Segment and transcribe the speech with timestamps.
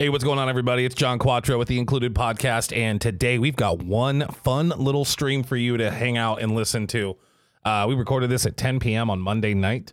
[0.00, 0.86] Hey, what's going on, everybody?
[0.86, 5.42] It's John Quatro with the Included Podcast, and today we've got one fun little stream
[5.42, 7.18] for you to hang out and listen to.
[7.66, 9.10] Uh, we recorded this at 10 p.m.
[9.10, 9.92] on Monday night.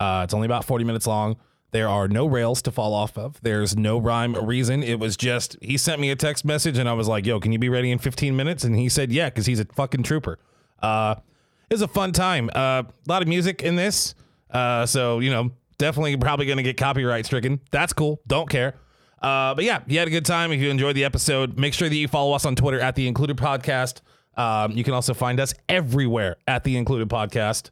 [0.00, 1.36] Uh, it's only about 40 minutes long.
[1.70, 3.38] There are no rails to fall off of.
[3.42, 4.82] There's no rhyme or reason.
[4.82, 7.52] It was just he sent me a text message, and I was like, "Yo, can
[7.52, 10.38] you be ready in 15 minutes?" And he said, "Yeah," because he's a fucking trooper.
[10.80, 11.16] Uh,
[11.68, 12.48] it was a fun time.
[12.54, 14.14] Uh, a lot of music in this,
[14.50, 17.60] uh, so you know, definitely probably going to get copyright stricken.
[17.70, 18.22] That's cool.
[18.26, 18.76] Don't care.
[19.22, 20.50] Uh, but yeah, you had a good time.
[20.52, 23.06] If you enjoyed the episode, make sure that you follow us on Twitter at the
[23.06, 24.00] Included Podcast.
[24.36, 27.70] Um, you can also find us everywhere at the Included Podcast.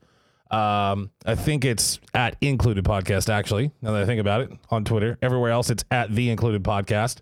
[0.54, 4.84] Um, I think it's at Included Podcast, actually, now that I think about it, on
[4.84, 5.18] Twitter.
[5.22, 7.18] Everywhere else, it's at the Included Podcast.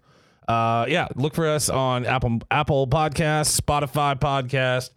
[0.46, 4.90] Uh, yeah, look for us on Apple Apple Podcast, Spotify Podcast,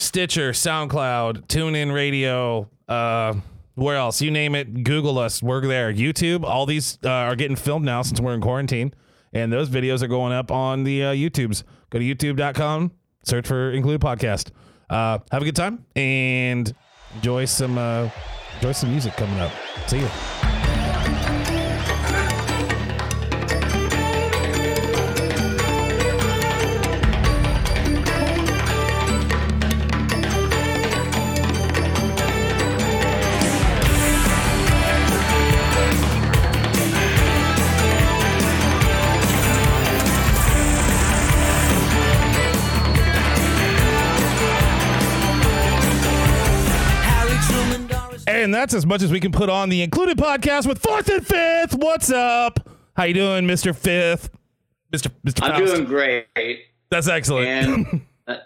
[0.00, 3.34] Stitcher, SoundCloud, TuneIn Radio, uh,
[3.78, 4.20] where else?
[4.20, 4.84] You name it.
[4.84, 5.42] Google us.
[5.42, 5.92] We're there.
[5.92, 6.44] YouTube.
[6.44, 8.94] All these uh, are getting filmed now since we're in quarantine,
[9.32, 11.62] and those videos are going up on the uh, YouTubes.
[11.90, 12.92] Go to YouTube.com.
[13.24, 14.50] Search for Include Podcast.
[14.90, 16.74] Uh, have a good time and
[17.16, 18.08] enjoy some uh,
[18.56, 19.52] enjoy some music coming up.
[19.86, 20.37] See you.
[48.68, 51.74] That's as much as we can put on the included podcast with fourth and fifth.
[51.74, 52.68] What's up?
[52.94, 54.28] How you doing, Mister Fifth?
[54.92, 55.42] Mister Mister.
[55.42, 56.26] I'm doing great.
[56.90, 57.48] That's excellent.
[57.48, 58.36] And uh,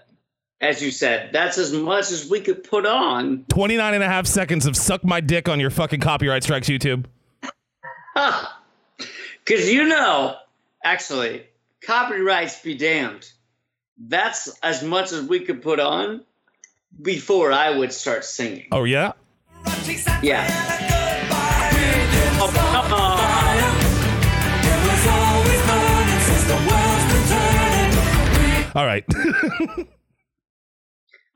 [0.61, 3.47] as you said, that's as much as we could put on.
[3.49, 7.07] 29 and a half seconds of suck my dick on your fucking copyright strikes, YouTube.
[9.45, 10.37] Because you know,
[10.85, 11.45] actually,
[11.85, 13.29] copyrights be damned.
[13.99, 16.25] That's as much as we could put on
[17.01, 18.69] before I would start singing.
[18.71, 19.15] Oh yeah.
[20.23, 20.47] Yeah.
[22.41, 23.23] Oh, come on.
[28.75, 29.05] All right.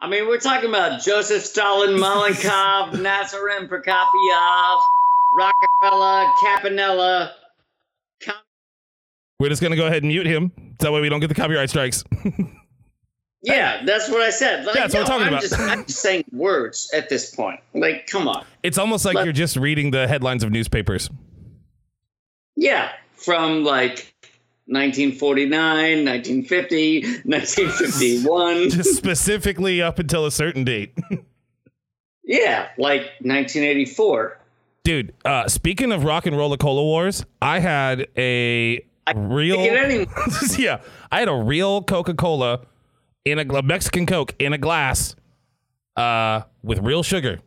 [0.00, 4.80] I mean, we're talking about Joseph Stalin, Malenkov, Nasser and Prokofiev,
[5.36, 7.32] Rockefeller, Campanella.
[8.22, 8.34] Com-
[9.38, 10.52] We're just gonna go ahead and mute him.
[10.78, 12.04] That way we don't get the copyright strikes.
[13.42, 14.64] yeah, that's what I said.
[14.64, 15.42] Like, Yeah, that's what I'm talking I'm about.
[15.42, 17.60] Just, I'm just saying words at this point.
[17.74, 18.44] Like, come on.
[18.62, 21.10] it's almost like Let- you're just reading the headlines of newspapers.
[22.56, 24.14] Yeah, from like
[24.66, 28.70] 1949, 1950, 1951.
[28.70, 30.92] Just specifically up until a certain date.
[32.24, 34.38] yeah, like 1984.
[34.84, 38.82] Dude, uh, speaking of rock and roller cola wars, I had a
[39.14, 40.06] real Get any-
[40.56, 40.80] yeah,
[41.12, 42.60] I had a real Coca Cola
[43.26, 45.14] in a, gla- Mexican Coke in a glass,
[45.96, 47.40] uh, with real sugar.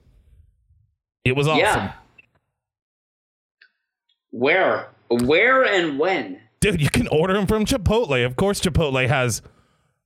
[1.25, 1.93] It was awesome, Yeah.
[4.31, 4.89] Where?
[5.09, 6.39] Where and when?
[6.59, 6.81] dude.
[6.81, 8.23] You can order them from Chipotle.
[8.25, 9.41] Of course, Chipotle has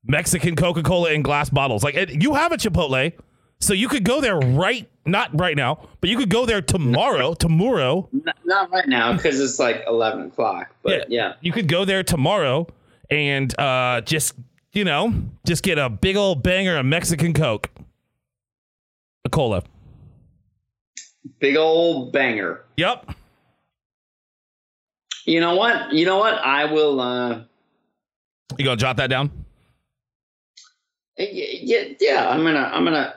[0.05, 1.83] Mexican Coca Cola in glass bottles.
[1.83, 3.11] Like it, you have a Chipotle,
[3.59, 7.33] so you could go there right, not right now, but you could go there tomorrow.
[7.39, 10.73] tomorrow, N- not right now because it's like 11 o'clock.
[10.83, 11.33] But yeah.
[11.41, 12.67] you could go there tomorrow
[13.09, 14.35] and uh, just
[14.73, 15.13] you know
[15.45, 17.69] just get a big old banger of Mexican Coke,
[19.25, 19.63] a cola.
[21.39, 22.63] Big old banger.
[22.77, 23.11] Yep.
[25.25, 25.93] You know what?
[25.93, 26.33] You know what?
[26.33, 26.99] I will.
[26.99, 27.41] uh
[28.57, 29.31] You gonna jot that down?
[31.17, 32.29] Yeah, yeah.
[32.29, 32.69] I'm gonna.
[32.73, 33.15] I'm gonna.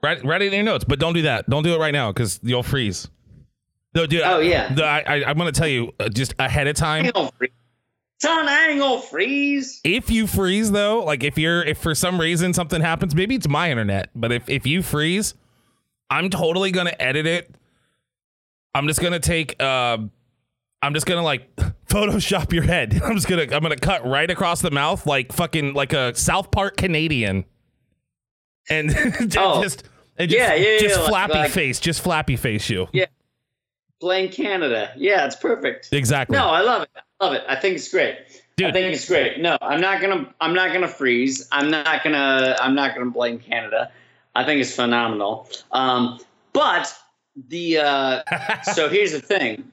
[0.00, 1.50] Write, write it in your notes, but don't do that.
[1.50, 3.08] Don't do it right now because you'll freeze.
[3.94, 4.22] No, dude.
[4.22, 4.72] Oh, yeah.
[4.72, 7.10] The, I, I, I'm gonna tell you uh, just ahead of time.
[8.24, 8.46] Ain't gonna freeze.
[8.46, 9.80] Son, I ain't gonna freeze.
[9.84, 13.48] If you freeze though, like if you're if for some reason something happens, maybe it's
[13.48, 15.34] my internet, but if if you freeze,
[16.10, 17.54] I'm totally gonna edit it.
[18.74, 19.60] I'm just gonna take.
[19.62, 19.98] Uh,
[20.82, 21.54] I'm just gonna like
[21.88, 23.00] Photoshop your head.
[23.04, 26.50] I'm just gonna I'm gonna cut right across the mouth like fucking like a South
[26.50, 27.44] Park Canadian,
[28.68, 28.90] and
[29.30, 29.62] just Oh.
[29.62, 29.84] just,
[30.16, 32.88] and just, Yeah, yeah, yeah, just like- flappy like- face, just flappy face you.
[32.92, 33.06] Yeah.
[34.00, 34.92] Blame Canada.
[34.96, 35.88] Yeah, it's perfect.
[35.90, 36.36] Exactly.
[36.36, 36.90] No, I love it.
[37.20, 37.44] Love it.
[37.48, 38.16] I think it's great.
[38.60, 39.40] I think it's great.
[39.40, 40.32] No, I'm not gonna.
[40.40, 41.48] I'm not gonna freeze.
[41.52, 42.56] I'm not gonna.
[42.60, 43.90] I'm not gonna blame Canada.
[44.34, 45.48] I think it's phenomenal.
[45.72, 46.20] Um,
[46.52, 46.92] but
[47.48, 47.78] the.
[47.78, 48.22] Uh,
[48.62, 49.70] so here's the thing.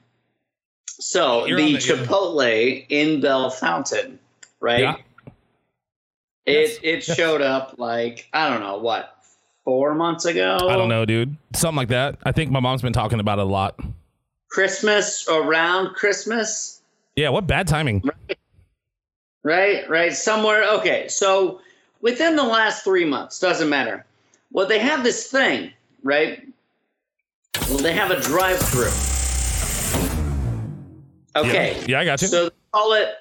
[0.86, 4.18] So You're the, the- Chipotle in Bellefontaine,
[4.60, 4.80] right?
[4.80, 4.96] Yeah.
[6.46, 9.16] It it showed up like I don't know what
[9.64, 10.58] four months ago.
[10.62, 11.36] I don't know, dude.
[11.54, 12.18] Something like that.
[12.24, 13.78] I think my mom's been talking about it a lot.
[14.48, 16.75] Christmas around Christmas.
[17.16, 18.02] Yeah, what bad timing.
[19.42, 20.64] Right, right, somewhere.
[20.78, 21.60] Okay, so
[22.02, 24.04] within the last three months, doesn't matter.
[24.52, 25.72] Well, they have this thing,
[26.02, 26.46] right?
[27.68, 28.92] Well, they have a drive-through.
[31.36, 31.76] Okay.
[31.80, 32.28] Yeah, yeah I got you.
[32.28, 33.14] So they call it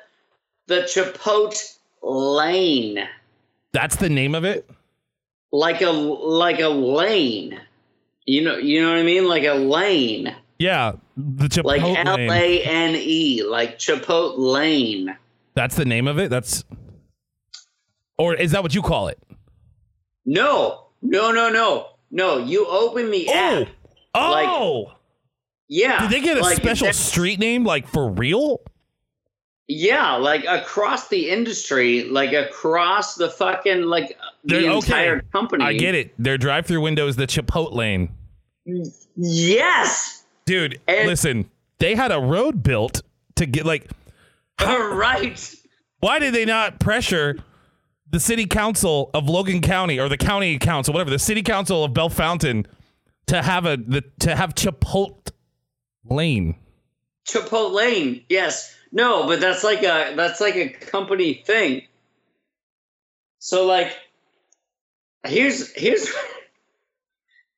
[0.67, 2.99] the Chipotle Lane,
[3.71, 4.69] That's the name of it?
[5.51, 7.59] like a like a lane.
[8.25, 11.63] You know, you know what I mean, like a lane, Yeah, the Chipotle.
[11.65, 15.15] like L A N E, like Chipotle Lane.
[15.53, 16.29] That's the name of it?
[16.29, 16.63] That's
[18.17, 19.19] Or is that what you call it?
[20.25, 22.37] No, no, no, no, no.
[22.37, 23.61] You open the oh!
[23.61, 23.67] app.
[24.13, 24.91] Oh.
[25.67, 26.01] Yeah.
[26.01, 28.61] Did they get a like, special street name like for real?
[29.67, 34.75] Yeah, like across the industry, like across the fucking like the They're- okay.
[34.75, 35.63] entire company.
[35.63, 36.13] I get it.
[36.19, 38.09] Their drive-through window is the Chipotle lane.
[39.15, 40.14] Yes.
[40.45, 41.49] Dude, And- listen.
[41.79, 43.01] They had a road built
[43.35, 43.89] to get like
[44.61, 45.55] right.
[45.99, 47.35] why did they not pressure
[48.09, 51.93] the city council of Logan County or the county council, whatever, the city council of
[51.93, 52.65] Bellefontaine
[53.27, 55.27] to have a the to have Chipotle
[56.05, 56.55] lane?
[57.27, 58.23] Chipotle Lane.
[58.29, 58.73] Yes.
[58.91, 61.81] No, but that's like a that's like a company thing.
[63.39, 63.93] So like
[65.27, 66.07] here's here's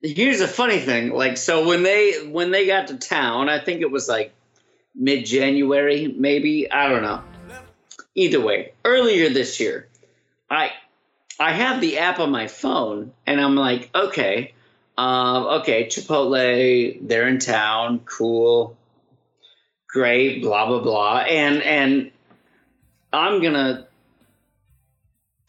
[0.02, 1.10] here's a funny thing.
[1.10, 4.34] Like so when they when they got to town, I think it was like
[4.94, 6.70] mid January, maybe.
[6.70, 7.22] I don't know.
[8.14, 9.88] Either way, earlier this year,
[10.50, 10.72] I
[11.38, 14.54] I have the app on my phone and I'm like, okay,
[14.96, 18.76] um, okay, Chipotle, they're in town, cool
[19.88, 22.10] great, blah blah blah, and and
[23.12, 23.88] I'm gonna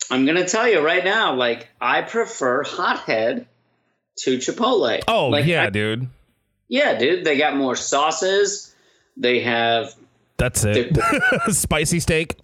[0.10, 3.46] I'm gonna tell you right now, like I prefer Hothead
[4.20, 5.02] to Chipotle.
[5.08, 6.08] Oh like, yeah, I- dude.
[6.68, 7.26] yeah, dude.
[7.26, 8.74] They got more sauces.
[9.18, 9.94] They have
[10.38, 10.98] That's it.
[11.50, 12.36] Spicy steak.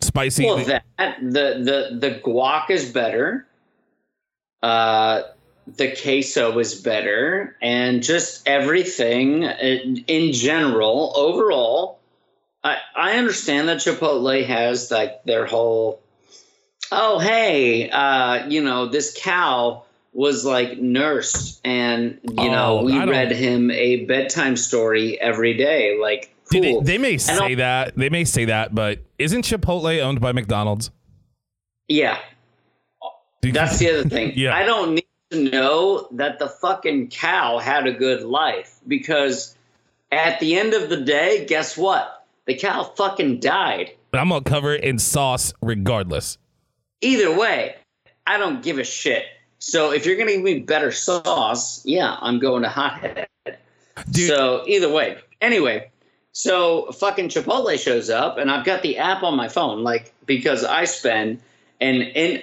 [0.00, 0.44] Spicy.
[0.44, 3.46] well that the the the guac is better.
[4.62, 5.22] Uh,
[5.66, 11.98] the queso is better, and just everything in, in general, overall.
[12.62, 16.00] I I understand that Chipotle has like their whole.
[16.92, 22.98] Oh hey, uh, you know this cow was like nursed, and you know Oh, we
[22.98, 25.98] read him a bedtime story every day.
[26.00, 26.80] Like cool.
[26.82, 27.94] they, they may say that.
[27.96, 30.90] They may say that, but isn't Chipotle owned by McDonald's?
[31.88, 32.18] yeah,
[33.42, 34.32] That's the other thing.
[34.36, 34.54] Yeah.
[34.56, 39.54] I don't need to know that the fucking cow had a good life because
[40.12, 42.24] at the end of the day, guess what?
[42.46, 43.90] The cow fucking died.
[44.10, 46.38] but I'm gonna cover it in sauce regardless.
[47.00, 47.74] Either way,
[48.26, 49.24] I don't give a shit.
[49.66, 53.28] So if you're gonna give me better sauce, yeah, I'm going to hothead.
[54.10, 54.28] Dude.
[54.28, 55.16] So either way.
[55.40, 55.90] Anyway,
[56.32, 60.64] so fucking Chipotle shows up and I've got the app on my phone, like because
[60.64, 61.40] I spend
[61.80, 62.42] an in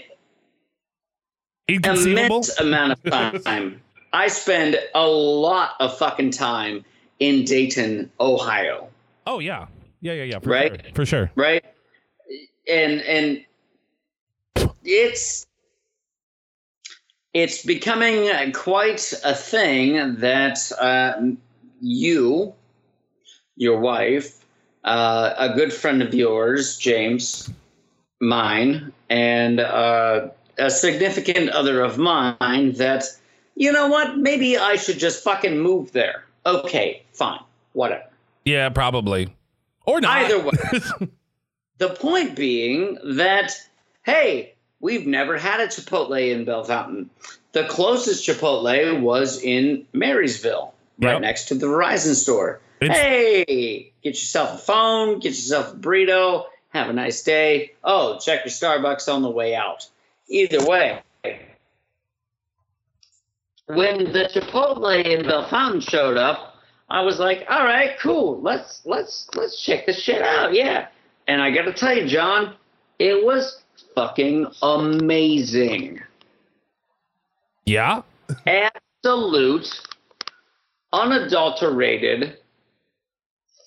[1.69, 3.81] immense amount of time.
[4.13, 6.83] I spend a lot of fucking time
[7.19, 8.89] in Dayton, Ohio,
[9.27, 9.67] Oh yeah,
[10.01, 10.39] yeah, yeah, yeah.
[10.39, 10.81] For Right?
[10.81, 10.91] sure.
[10.95, 11.31] For sure.
[11.35, 11.63] right?
[12.67, 13.45] And and
[14.83, 15.45] it's
[17.33, 21.13] it's becoming uh, quite a thing that uh,
[21.79, 22.53] you,
[23.55, 24.43] your wife,
[24.83, 27.49] uh, a good friend of yours, James,
[28.19, 33.05] mine, and uh, a significant other of mine that,
[33.55, 36.25] you know what, maybe I should just fucking move there.
[36.45, 37.39] Okay, fine,
[37.73, 38.03] whatever.
[38.45, 39.33] Yeah, probably.
[39.85, 40.17] Or not.
[40.17, 41.09] Either way.
[41.77, 43.53] The point being that,
[44.03, 47.09] hey, we've never had a Chipotle in Bellefontaine.
[47.53, 51.21] The closest Chipotle was in Marysville, right Yep.
[51.21, 52.59] next to the Verizon store.
[52.81, 57.73] It's- hey, get yourself a phone, get yourself a burrito, have a nice day.
[57.83, 59.87] Oh, check your Starbucks on the way out.
[60.27, 61.01] Either way.
[63.67, 66.55] When the Chipotle in Bellefontaine showed up,
[66.89, 68.41] I was like, all right, cool.
[68.41, 70.53] Let's let's let's check this shit out.
[70.53, 70.87] Yeah.
[71.27, 72.55] And I gotta tell you, John,
[72.99, 73.60] it was
[73.95, 76.01] fucking amazing.
[77.65, 78.01] yeah.
[78.47, 79.67] Absolute,
[80.93, 82.37] unadulterated,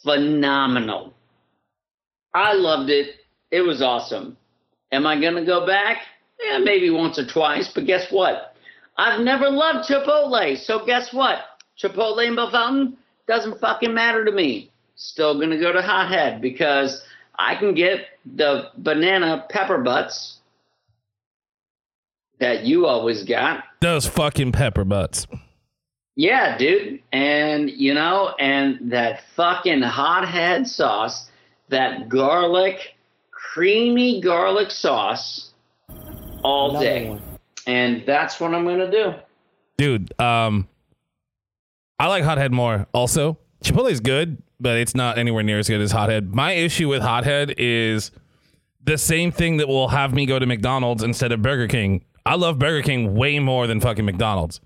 [0.02, 1.12] phenomenal.
[2.32, 3.16] I loved it.
[3.50, 4.36] It was awesome.
[4.90, 5.98] Am I gonna go back?
[6.42, 8.56] Yeah, maybe once or twice, but guess what?
[8.96, 11.38] I've never loved Chipotle, so guess what?
[11.80, 14.70] Chipotle in Bellefontaine doesn't fucking matter to me.
[14.96, 17.02] Still gonna go to Hothead because
[17.38, 20.38] I can get the banana pepper butts
[22.38, 23.64] that you always got.
[23.80, 25.26] Those fucking pepper butts.
[26.16, 27.00] Yeah, dude.
[27.12, 31.30] And, you know, and that fucking hothead sauce,
[31.70, 32.94] that garlic,
[33.30, 35.52] creamy garlic sauce
[36.42, 37.08] all Another day.
[37.08, 37.22] one.
[37.66, 39.14] And that's what I'm going to do.
[39.78, 40.68] Dude, um,
[41.98, 42.86] I like Hothead more.
[42.92, 46.34] Also, Chipotle's good, but it's not anywhere near as good as Hothead.
[46.34, 48.10] My issue with Hothead is
[48.82, 52.04] the same thing that will have me go to McDonald's instead of Burger King.
[52.26, 54.60] I love Burger King way more than fucking McDonald's,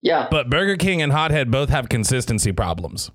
[0.00, 3.10] Yeah, but Burger King and Hothead both have consistency problems.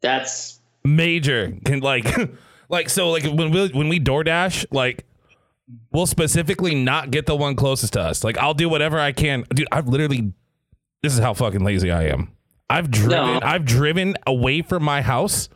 [0.00, 2.06] that's Major, can like,
[2.68, 5.06] like so, like when we when we DoorDash, like
[5.92, 8.22] we'll specifically not get the one closest to us.
[8.22, 9.66] Like I'll do whatever I can, dude.
[9.72, 10.34] I've literally,
[11.02, 12.30] this is how fucking lazy I am.
[12.74, 13.40] I've driven, No.
[13.42, 15.48] I've driven away from my house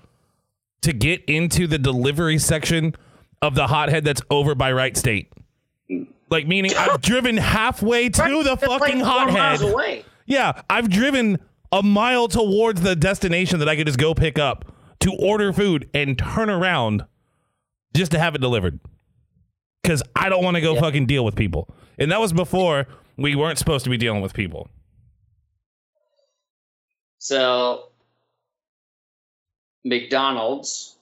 [0.83, 2.95] to get into the delivery section
[3.43, 5.33] of the hothead that's over by Wright State.
[6.31, 10.05] Like meaning I've driven halfway to the That's like fucking miles hothead.
[10.27, 11.39] Yeah, I've driven
[11.73, 14.67] a mile towards the destination that I could just go pick up
[15.01, 17.05] to order food and turn around
[17.95, 18.79] just to have it delivered.
[19.83, 21.69] Because I don't want to go fucking deal with people.
[21.99, 24.69] And that was before we weren't supposed to be dealing with people.
[27.19, 27.89] So,
[29.85, 30.97] McDonald's,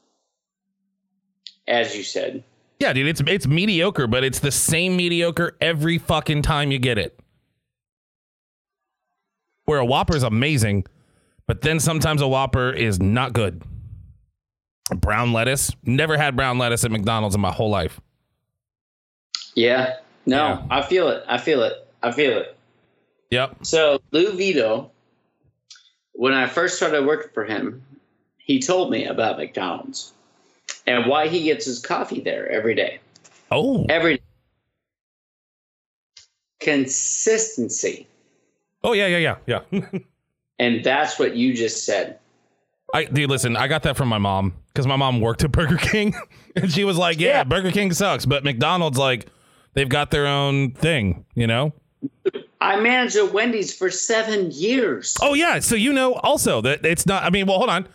[1.68, 2.42] as you said,
[2.80, 6.98] Yeah, dude, it's it's mediocre, but it's the same mediocre every fucking time you get
[6.98, 7.18] it.
[9.64, 10.84] Where a Whopper is amazing,
[11.46, 13.62] but then sometimes a Whopper is not good.
[14.94, 15.72] Brown lettuce.
[15.84, 18.00] Never had brown lettuce at McDonald's in my whole life.
[19.56, 19.96] yeah,
[20.26, 20.66] no, Yeah.
[20.70, 21.24] I feel it.
[21.26, 21.72] I feel it.
[22.02, 22.56] I feel it.
[23.30, 23.56] Yep.
[23.64, 24.92] So Lou Vito,
[26.16, 27.82] when I first started working for him,
[28.38, 30.12] he told me about McDonald's
[30.86, 33.00] and why he gets his coffee there every day.
[33.50, 33.86] Oh.
[33.88, 34.20] Every
[36.60, 38.06] consistency,
[38.86, 39.98] Oh yeah, yeah, yeah, yeah.
[40.60, 42.20] and that's what you just said.
[42.94, 45.76] I dude, listen, I got that from my mom because my mom worked at Burger
[45.76, 46.14] King,
[46.56, 47.44] and she was like, "Yeah, Yeah.
[47.44, 49.26] Burger King sucks, but McDonald's like
[49.74, 51.72] they've got their own thing, you know."
[52.60, 55.16] I managed at Wendy's for seven years.
[55.20, 57.22] Oh yeah, so you know also that it's not.
[57.22, 57.88] I mean, well, hold on.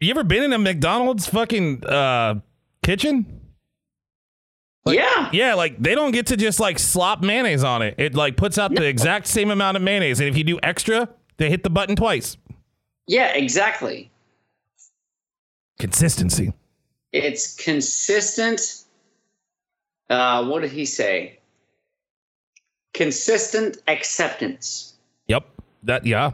[0.00, 2.40] You ever been in a McDonald's fucking uh,
[2.82, 3.40] kitchen?
[4.86, 7.94] yeah, Yeah, like they don't get to just like slop mayonnaise on it.
[7.98, 11.08] It like puts out the exact same amount of mayonnaise, and if you do extra,
[11.36, 12.36] they hit the button twice.
[13.06, 14.10] yeah, exactly.
[15.78, 16.52] Consistency.
[17.12, 18.84] It's consistent.
[20.10, 21.37] Uh, what did he say?
[22.94, 24.94] Consistent acceptance.
[25.28, 25.46] Yep.
[25.84, 26.06] That.
[26.06, 26.32] Yeah.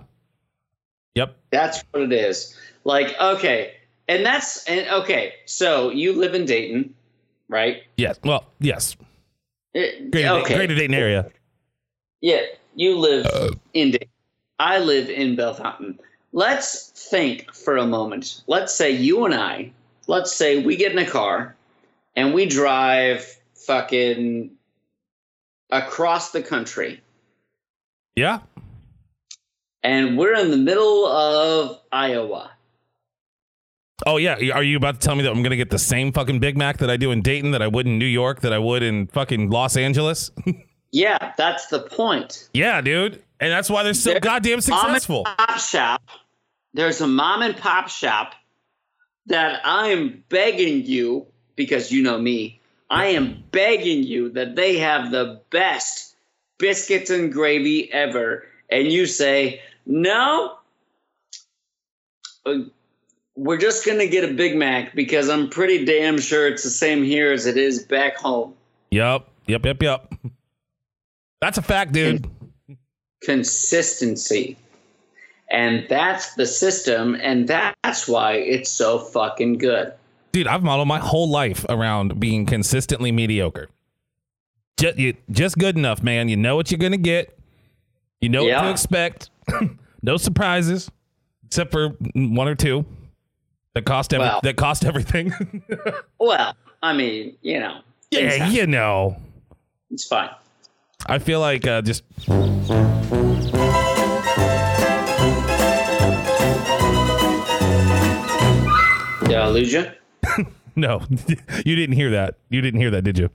[1.15, 1.37] Yep.
[1.51, 2.57] That's what it is.
[2.85, 3.75] Like, okay,
[4.09, 5.35] and that's and okay.
[5.47, 6.95] So you live in Dayton,
[7.49, 7.83] right?
[7.97, 8.19] Yes.
[8.25, 8.47] Well.
[8.61, 8.97] Yes.
[9.75, 10.55] Eh, it- Greater, okay.
[10.57, 11.31] Greater Dayton area.
[12.21, 12.41] Yeah,
[12.75, 14.09] you live uh, in Dayton.
[14.59, 15.99] I live in Bellefontaine.
[16.33, 18.43] Let's think for a moment.
[18.47, 19.73] Let's say you and I,
[20.07, 21.55] let's say we get in a car
[22.17, 24.51] and we drive fucking
[25.75, 27.03] across the country
[28.17, 28.39] Yeah.
[29.83, 32.51] and we're in the middle of Iowa.
[34.07, 36.39] Oh yeah, are you about to tell me that I'm gonna get the same fucking
[36.41, 38.59] Big Mac that I do in Dayton that I would in New York that I
[38.59, 40.31] would in fucking Los Angeles?
[40.97, 42.49] Yeah, that's the point.
[42.55, 45.25] yeah, dude, and that's why they're so There- goddamn successful.
[45.25, 46.01] Pop shop.
[46.73, 48.35] There's a mom and pop shop
[49.27, 51.27] that I'm begging you
[51.57, 52.61] because you know me.
[52.95, 56.15] I am begging you that they have the best
[56.59, 60.57] biscuits and gravy ever, and you say no.
[62.47, 62.55] uh,
[63.35, 67.03] We're just gonna get a Big Mac because I'm pretty damn sure it's the same
[67.03, 68.55] here as it is back home.
[68.93, 70.15] Yep, yep, yep, yep.
[71.41, 72.31] That's a fact, dude.
[73.23, 74.57] consistency.
[75.51, 79.93] And that's the system, and that's why it's so fucking good.
[80.35, 83.69] Dude, I've modeled my whole life around being consistently mediocre.
[84.77, 86.29] Just, you, just good enough, man.
[86.29, 87.39] You know what you're gonna get.
[88.21, 89.31] You know what to expect.
[90.03, 90.91] no surprises,
[91.47, 92.85] except for one or two
[93.75, 94.41] that cost every, Wow.
[94.43, 95.33] that cost everything.
[96.19, 98.55] Well, I mean, you know, yeah, happen.
[98.57, 99.17] you know.
[99.93, 100.31] it's fine.
[101.07, 102.03] I feel like uh, just
[109.21, 109.87] Did I lose you?
[110.77, 111.03] no.
[111.65, 112.37] you didn't hear that.
[112.51, 113.31] You didn't hear that, did you?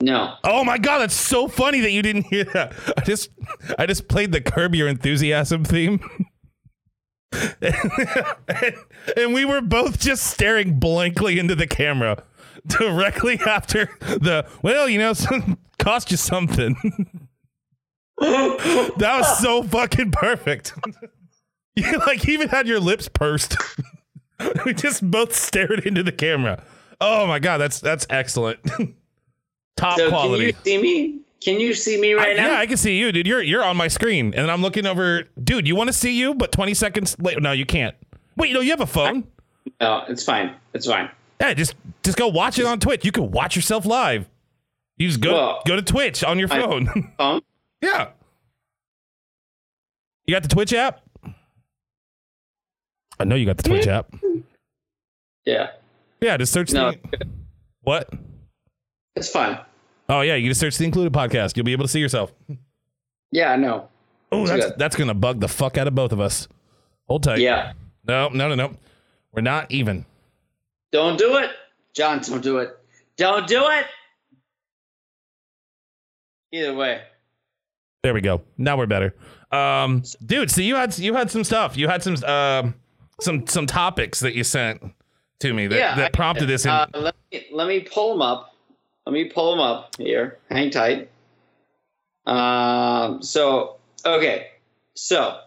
[0.00, 0.34] No.
[0.42, 2.72] Oh my god, that's so funny that you didn't hear that.
[2.96, 3.30] I just
[3.78, 6.00] I just played the Curb Your Enthusiasm theme.
[7.60, 8.74] and,
[9.16, 12.22] and we were both just staring blankly into the camera
[12.66, 16.76] directly after the well, you know, some, cost you something.
[18.18, 20.74] that was so fucking perfect.
[21.76, 23.56] you like even had your lips pursed.
[24.66, 26.62] we just both stared into the camera.
[27.00, 28.60] Oh my god, that's that's excellent.
[29.76, 30.52] Top so quality.
[30.52, 31.20] Can you see me?
[31.40, 32.52] Can you see me right I, now?
[32.52, 33.26] Yeah, I can see you, dude.
[33.26, 35.24] You're you're on my screen, and I'm looking over.
[35.42, 36.34] Dude, you want to see you?
[36.34, 37.94] But 20 seconds later, no, you can't.
[38.36, 39.24] Wait, no, you have a phone.
[39.80, 40.54] no, it's fine.
[40.72, 41.10] It's fine.
[41.40, 43.04] Yeah, just just go watch it on Twitch.
[43.04, 44.28] You can watch yourself live.
[44.96, 47.12] You just go Well, go to Twitch on your I- phone.
[47.18, 47.42] Um,
[47.82, 48.10] yeah.
[50.26, 51.02] You got the Twitch app?
[53.24, 54.14] I know you got the Twitch app.
[55.46, 55.68] yeah.
[56.20, 57.26] Yeah, just search No, the
[57.80, 58.12] what?
[59.16, 59.58] it's fine.
[60.10, 61.56] Oh yeah, you just search the included podcast.
[61.56, 62.34] You'll be able to see yourself.
[63.32, 63.88] Yeah, I know.
[64.30, 64.74] Oh, that's good.
[64.78, 66.48] that's gonna bug the fuck out of both of us.
[67.08, 67.38] Hold tight.
[67.38, 67.72] Yeah.
[68.06, 68.74] No, no, no, no.
[69.32, 70.04] We're not even.
[70.92, 71.50] Don't do it.
[71.94, 72.76] John, don't do it.
[73.16, 73.86] Don't do it.
[76.52, 77.00] Either way.
[78.02, 78.42] There we go.
[78.58, 79.14] Now we're better.
[79.50, 81.78] Um, dude, so you had you had some stuff.
[81.78, 82.74] You had some um
[83.20, 84.82] some some topics that you sent
[85.40, 85.94] to me that, yeah.
[85.96, 86.64] that prompted this.
[86.64, 88.54] In, Uh, let, me, let me pull them up.
[89.06, 90.38] Let me pull them up here.
[90.50, 91.10] Hang tight.
[92.26, 94.48] Um, so, okay.
[94.94, 95.40] So,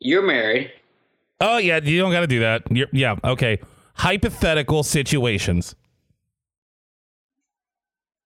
[0.00, 0.72] you're married.
[1.40, 2.62] oh yeah, you don't got to do that.
[2.70, 3.58] You're, yeah, okay.
[3.96, 5.74] Hypothetical situations.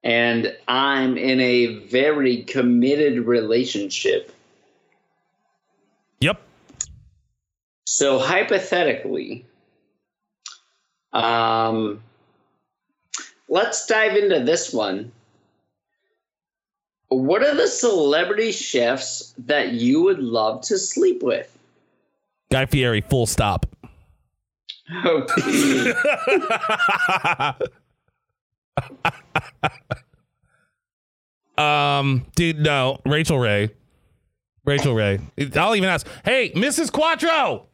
[0.05, 4.35] And I'm in a very committed relationship.
[6.21, 6.41] Yep.
[7.85, 9.45] So hypothetically,
[11.13, 12.03] um,
[13.49, 15.13] let's dive into this one.
[17.09, 21.57] What are the celebrity chefs that you would love to sleep with?
[22.51, 23.01] Guy Fieri.
[23.01, 23.67] Full stop.
[25.05, 25.93] Okay.
[31.59, 33.01] um, dude, no.
[33.05, 33.71] Rachael Ray.
[34.65, 35.19] Rachael Ray.
[35.57, 36.07] I'll even ask.
[36.25, 36.93] Hey, Mrs.
[36.93, 37.67] Quatro.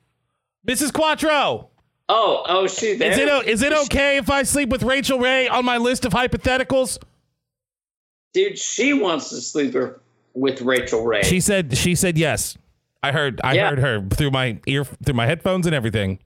[0.66, 0.92] Mrs.
[0.92, 1.68] Quatro.
[2.08, 3.12] oh, oh, she there.
[3.12, 6.12] Is it is it okay if I sleep with Rachael Ray on my list of
[6.12, 6.98] hypotheticals?
[8.32, 9.74] Dude, she wants to sleep
[10.34, 11.22] with Rachael Ray.
[11.22, 12.56] She said she said yes.
[13.02, 13.70] I heard I Yeah.
[13.70, 16.18] heard her through my ear through my headphones and everything.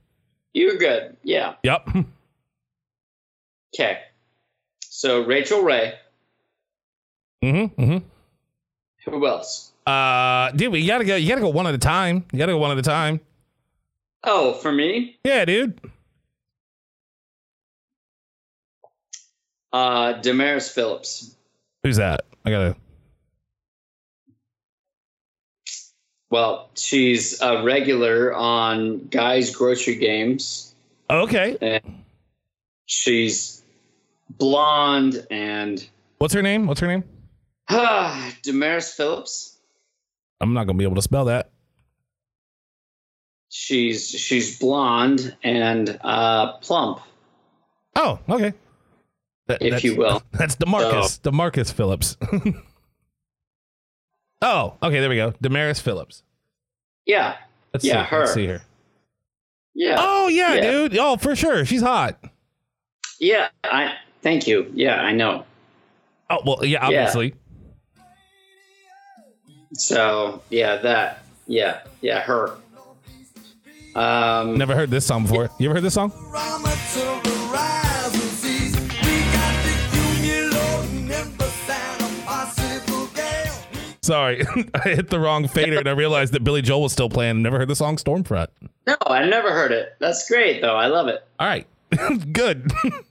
[0.52, 1.16] You're good.
[1.22, 1.54] Yeah.
[1.62, 1.88] Yep.
[3.74, 3.98] Okay.
[4.98, 5.94] So Rachael Ray.
[7.44, 7.80] Mm-hmm.
[7.80, 9.10] Mm-hmm.
[9.12, 9.70] Who else?
[9.86, 12.24] Uh dude, you gotta go you gotta go one at a time.
[12.32, 13.20] You gotta go one at a time.
[14.24, 15.80] Oh, for me, Yeah, dude.
[19.72, 21.36] uh, Damaris Phillips.
[21.84, 22.22] Who's that?
[22.44, 22.74] I gotta
[26.28, 30.74] Well, she's a regular on Guys Grocery Games.
[31.08, 31.56] Okay.
[31.62, 32.02] And
[32.86, 33.57] she's
[34.38, 35.86] blonde and
[36.18, 36.66] What's her name?
[36.66, 37.04] What's her name?
[38.42, 39.58] Damaris Phillips.
[40.40, 41.50] I'm not gonna be able to spell that.
[43.50, 47.00] She's she's blonde and uh, plump,
[47.96, 48.52] Oh, okay.
[49.46, 50.22] That- if you will.
[50.32, 51.20] That's Demarcus.
[51.20, 52.16] Demarcus Phillips.
[54.42, 55.32] oh, okay, there we go.
[55.40, 56.22] Damaris Phillips.
[57.06, 57.36] Yeah,
[57.72, 58.16] Let's Yeah, see.
[58.16, 58.34] Let's her.
[58.34, 58.62] see her.
[59.74, 60.70] yeah, Oh yeah, Yeah.
[60.70, 60.98] dude.
[60.98, 61.64] Oh, for sure.
[61.64, 62.22] She's hot.
[63.18, 63.48] yeah.
[63.64, 64.70] I thank you.
[64.74, 65.44] Yeah, I know.
[66.30, 67.34] Oh well, yeah, obviously.
[69.74, 71.22] So yeah, that.
[71.46, 72.56] Yeah, yeah, her.
[73.94, 75.50] Um, Never heard this song before.
[75.58, 76.12] You ever heard this song?
[84.00, 84.42] Sorry,
[84.74, 87.42] I hit the wrong fader and I realized that Billy Joel was still playing.
[87.42, 88.48] Never heard the song Stormfront.
[88.86, 89.96] no, I never heard it.
[89.98, 90.76] That's great though.
[90.76, 91.22] I love it.
[91.38, 91.66] All right,
[92.32, 92.72] good.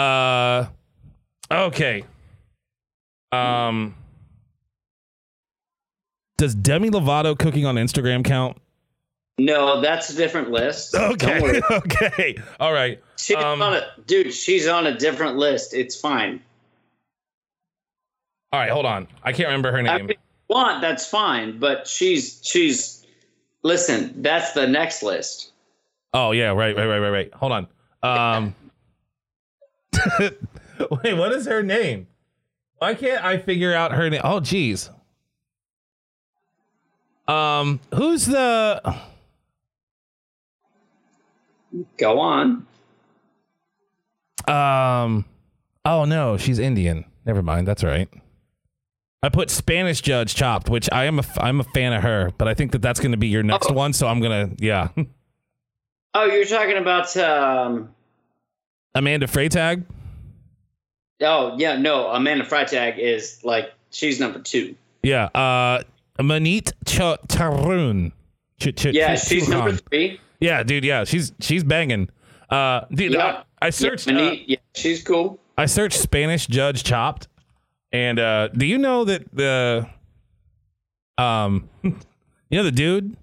[0.00, 0.66] uh,
[1.50, 2.04] okay.
[3.32, 3.94] Um,
[6.38, 8.56] does Demi Lovato cooking on Instagram count?
[9.38, 10.94] No, that's a different list.
[10.94, 13.00] Okay, okay, all right.
[13.16, 14.34] She's Um, on a dude.
[14.34, 15.72] She's on a different list.
[15.74, 16.40] It's fine.
[18.52, 19.06] All right, hold on.
[19.22, 20.06] I can't remember her I name.
[20.06, 20.16] mean,
[20.48, 23.06] want that's fine, but she's she's.
[23.62, 25.52] Listen, that's the next list.
[26.12, 27.34] Oh yeah, right, right, right, right, right.
[27.34, 27.66] Hold on.
[28.02, 28.54] Um,
[30.20, 32.06] wait, what is her name?
[32.78, 34.20] Why can't I figure out her name?
[34.24, 34.90] Oh, geez.
[37.28, 38.96] Um, who's the?
[41.98, 42.66] Go on.
[44.48, 45.24] Um,
[45.84, 47.04] oh no, she's Indian.
[47.24, 47.68] Never mind.
[47.68, 48.08] That's right.
[49.22, 52.32] I put Spanish Judge Chopped, which I am a f- I'm a fan of her,
[52.38, 53.74] but I think that that's going to be your next Oh.
[53.74, 53.92] one.
[53.92, 54.88] So I'm gonna yeah.
[56.12, 57.94] Oh, you're talking about um,
[58.94, 59.84] Amanda Freitag.
[61.22, 62.08] Oh yeah, no.
[62.08, 64.74] Amanda Freitag is like she's number two.
[65.02, 65.24] Yeah.
[65.34, 65.82] Uh,
[66.18, 68.12] Maneet Ch- Tarun.
[68.60, 70.20] Ch- Ch- Yeah, Ch- she's number three.
[70.40, 70.84] Yeah, dude.
[70.84, 72.08] Yeah, she's she's banging.
[72.48, 73.42] Uh, dude, Yeah.
[73.62, 74.06] I, I searched.
[74.06, 75.38] Yeah, uh, Maneet- yeah, she's cool.
[75.58, 77.28] I searched Spanish Judge Chopped,
[77.92, 79.86] and uh, do you know that the
[81.18, 81.92] um, you
[82.50, 83.16] know the dude?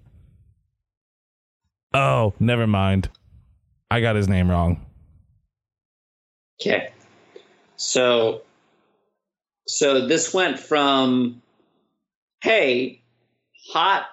[1.94, 3.08] Oh, never mind.
[3.90, 4.84] I got his name wrong.
[6.60, 6.90] Okay.
[7.76, 8.42] So
[9.66, 11.42] so this went from
[12.42, 13.02] hey,
[13.70, 14.06] hot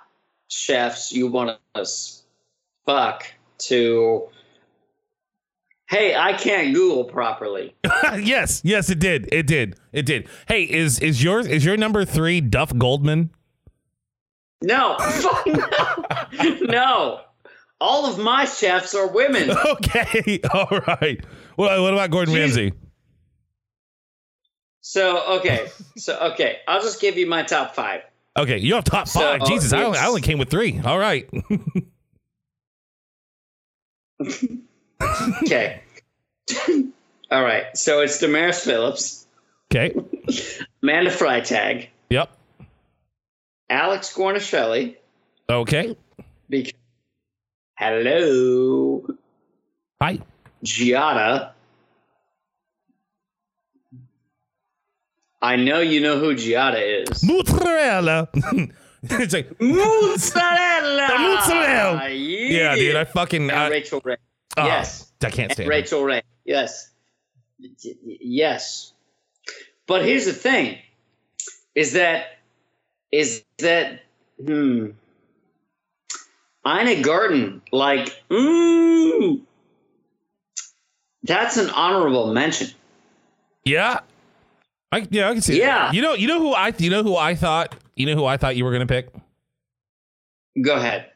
[0.49, 2.23] chefs you want us
[2.85, 3.25] fuck
[3.57, 4.29] to
[5.87, 7.75] hey, I can't Google properly.
[8.19, 9.27] yes, yes, it did.
[9.31, 9.79] It did.
[9.91, 10.27] It did.
[10.47, 13.31] Hey, is is yours is your number three Duff Goldman?
[14.61, 14.97] No,
[15.45, 16.57] no.
[16.61, 17.21] no.
[17.81, 19.51] All of my chefs are women.
[19.65, 21.23] Okay, all right.
[21.55, 22.39] What, what about Gordon Jeez.
[22.39, 22.73] Ramsay?
[24.81, 28.01] So okay, so okay, I'll just give you my top five.
[28.37, 29.41] Okay, you have top So, five.
[29.41, 30.79] Oh, Jesus, I only, I only came with three.
[30.83, 31.29] All right.
[35.43, 35.81] Okay.
[37.31, 37.65] All right.
[37.75, 39.27] So it's Damaris Phillips,
[39.71, 39.93] okay.
[40.81, 42.29] Amanda Freitag, Yep.
[43.69, 44.95] Alex Guarnaschelli,
[45.49, 45.97] Okay.
[46.49, 46.73] because
[47.77, 49.05] hello,
[50.01, 50.19] Hi.
[50.65, 51.51] Giada.
[55.41, 57.23] I know you know who Giada is.
[57.23, 58.27] Mozzarella.
[59.03, 61.07] it's like, Mozzarella.
[61.07, 62.09] The mozzarella.
[62.09, 62.95] Yeah, yeah, dude.
[62.95, 63.49] I fucking.
[63.49, 64.17] And I, Rachael Ray.
[64.57, 65.11] oh, yes.
[65.23, 65.67] I can't And stand.
[65.67, 65.69] it.
[65.69, 66.21] Rachael Ray.
[66.45, 66.89] Yes.
[68.03, 68.93] Yes.
[69.87, 70.79] But here's the thing
[71.75, 72.25] is that
[73.11, 74.01] is that
[74.43, 74.87] hmm
[76.67, 79.41] Ina Garten, like, mm,
[81.25, 82.69] that's an honorable mention.
[83.63, 83.99] Yeah.
[84.91, 85.59] I yeah, I can see.
[85.59, 85.87] Yeah.
[85.87, 85.93] That.
[85.93, 88.37] You know, you know who I you know who I thought you know who I
[88.37, 89.09] thought you were gonna pick.
[90.61, 91.11] Go ahead.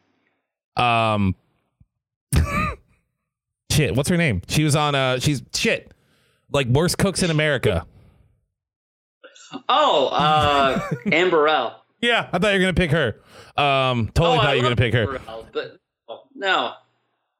[0.75, 1.35] Um.
[3.71, 3.95] shit.
[3.95, 4.41] What's her name?
[4.47, 4.95] She was on.
[4.95, 5.19] Uh.
[5.19, 5.93] She's shit.
[6.51, 7.85] Like worst cooks in America.
[9.67, 11.75] Oh, uh, Anne Burrell.
[12.01, 13.21] Yeah, I thought you were gonna pick her.
[13.55, 14.09] Um.
[14.13, 15.15] Totally oh, thought I you were gonna pick her.
[15.15, 16.73] Anne Burrell, but oh, no,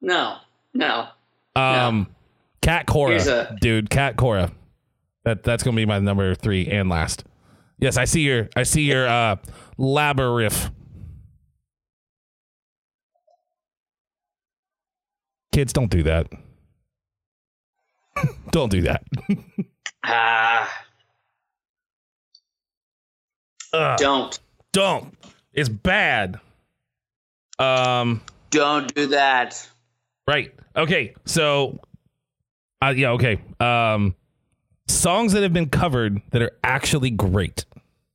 [0.01, 0.37] no,
[0.73, 1.07] no.
[1.55, 2.07] Um.
[2.61, 3.89] Cat Cora, a- dude.
[3.89, 4.51] Cat Cora.
[5.25, 7.23] That that's gonna be my number three and last.
[7.77, 9.35] Yes, I see your I see your uh
[9.77, 10.71] labyrinth.
[15.51, 16.27] Kids, don't do that.
[18.51, 19.03] don't do that.
[20.03, 20.83] Ah,
[23.73, 24.39] Ugh, don't,
[24.71, 25.17] don't.
[25.53, 26.39] It's bad.
[27.57, 28.21] Um.
[28.51, 29.67] don't do that.
[30.27, 30.53] Right.
[30.75, 31.13] Okay.
[31.25, 31.79] So,
[32.81, 33.11] uh, yeah.
[33.11, 33.39] Okay.
[33.59, 34.15] Um,
[34.87, 37.65] songs that have been covered that are actually great.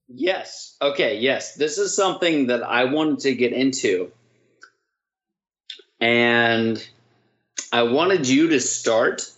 [0.09, 0.77] Yes.
[0.81, 1.19] Okay.
[1.19, 1.55] Yes.
[1.55, 4.11] This is something that I wanted to get into.
[6.01, 6.87] And
[7.73, 9.31] I wanted you to start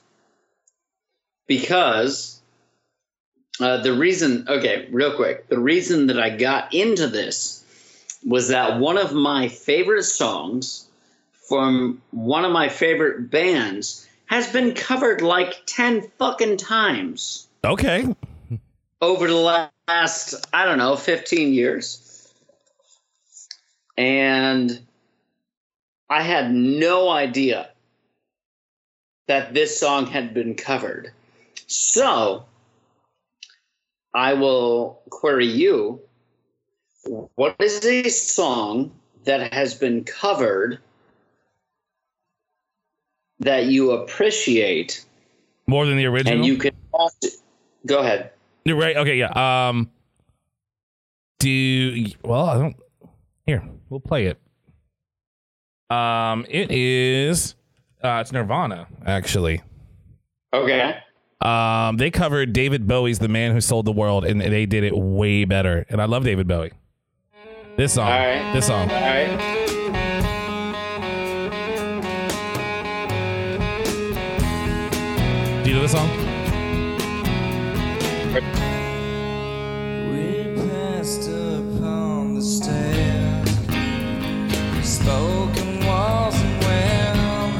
[1.47, 2.41] because
[3.61, 7.65] uh, the reason, okay, real quick, the reason that I got into this
[8.25, 10.87] was that one of my favorite songs
[11.49, 17.49] from one of my favorite bands has been covered like 10 fucking times.
[17.65, 18.15] Okay.
[19.01, 19.35] over the
[19.89, 22.33] last I don't know 15 years.
[23.97, 24.81] And
[26.09, 27.71] I had no idea
[29.27, 31.13] that this song had been covered.
[31.67, 32.45] So
[34.15, 36.01] I will query you.
[37.05, 38.93] What is a song
[39.25, 40.79] that has been covered
[43.41, 45.05] that you appreciate
[45.67, 46.35] More than the original.
[46.39, 47.29] and you can also
[47.87, 48.31] go ahead
[48.65, 48.97] You're right.
[48.97, 49.17] Okay.
[49.17, 49.69] Yeah.
[49.69, 49.91] Um.
[51.39, 52.47] Do well.
[52.47, 52.77] I don't.
[53.47, 54.39] Here, we'll play it.
[55.95, 56.47] Um.
[56.49, 57.55] It is.
[58.03, 58.19] Uh.
[58.23, 59.63] It's Nirvana, actually.
[60.53, 60.97] okay
[61.43, 61.97] Um.
[61.99, 65.45] They covered David Bowie's "The Man Who Sold the World," and they did it way
[65.45, 65.85] better.
[65.91, 66.73] And I love David Bowie.
[67.77, 68.07] This song.
[68.11, 68.53] All right.
[68.55, 68.91] This song.
[68.91, 69.66] all right
[75.67, 76.09] Do you know this song?
[80.13, 82.41] We passed upon the.
[84.85, 85.81] Spoken
[86.61, 87.53] well,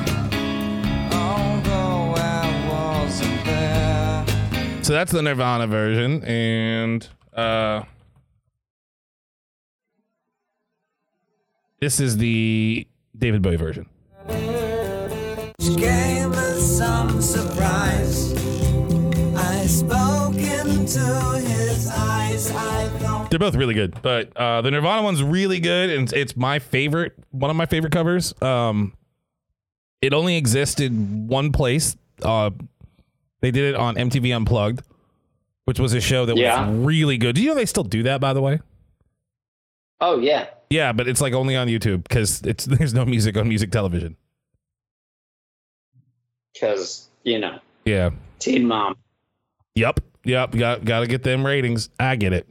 [1.13, 4.25] although I wasn't there.
[4.85, 7.83] So that's the Nirvana version, and uh,
[11.81, 12.87] this is the
[13.19, 13.89] David Bowie version.
[15.59, 18.33] which gave us some surprise.
[19.35, 22.51] I spoke into his eyes.
[22.51, 23.31] I thought.
[23.31, 26.59] They're both really good, but uh, the Nirvana one's really good, and it's, it's my
[26.59, 28.35] favorite, one of my favorite covers.
[28.43, 28.93] Um,
[30.03, 30.93] it only existed
[31.29, 31.97] one place.
[32.23, 32.51] Uh,
[33.41, 34.83] they did it on MTV Unplugged,
[35.65, 36.69] which was a show that Yeah.
[36.69, 37.35] was really good.
[37.37, 38.61] Do you know they still do that, by the way?
[40.01, 40.49] Oh yeah.
[40.69, 44.17] Yeah, but it's like only on YouTube because it's there's no music on music television.
[46.61, 48.11] Because you know, Yeah.
[48.39, 48.97] Teen Mom.
[49.75, 50.01] Yep.
[50.25, 50.53] Yep.
[50.53, 51.91] Got got to get them ratings.
[52.01, 52.49] I get it.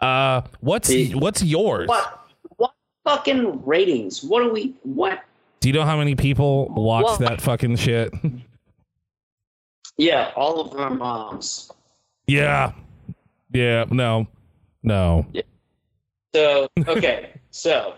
[0.00, 1.88] Uh, what's what's yours?
[1.88, 2.28] What?
[2.56, 2.72] What
[3.04, 4.22] fucking ratings?
[4.22, 4.74] What are we?
[4.82, 5.20] What?
[5.60, 7.20] Do you know how many people watch What?
[7.20, 8.12] that fucking shit?
[9.98, 11.70] Yeah, all of our moms.
[12.26, 12.72] yeah.
[13.52, 13.84] Yeah.
[13.90, 14.26] No.
[14.82, 15.26] No.
[16.34, 17.94] So okay, so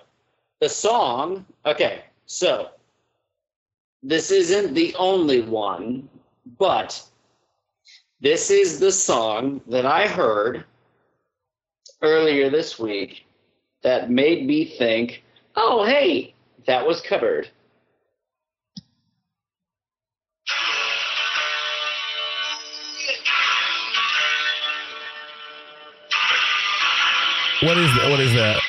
[0.61, 1.44] the song.
[1.66, 2.68] Okay, so
[4.02, 6.08] this isn't the only one,
[6.58, 7.02] but
[8.20, 10.64] this is the song that I heard
[12.02, 13.26] earlier this week
[13.82, 15.22] that made me think,
[15.56, 16.34] oh hey,
[16.66, 17.48] that was covered.
[27.61, 28.11] What is that?
[28.11, 28.61] What is that?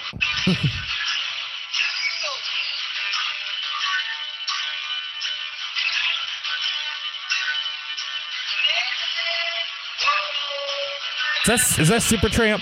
[11.45, 12.61] that, is that Supertramp?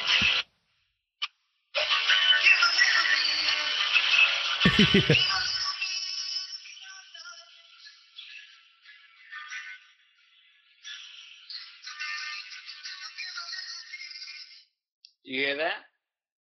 [15.24, 15.74] You hear that?